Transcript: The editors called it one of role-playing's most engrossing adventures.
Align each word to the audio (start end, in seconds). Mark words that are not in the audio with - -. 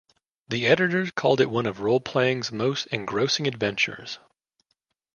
The 0.47 0.65
editors 0.65 1.11
called 1.11 1.39
it 1.41 1.51
one 1.51 1.67
of 1.67 1.79
role-playing's 1.79 2.51
most 2.51 2.87
engrossing 2.87 3.45
adventures. 3.45 4.17